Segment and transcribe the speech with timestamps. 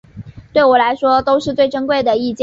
[0.51, 2.37] 对我来说都是最珍贵的意见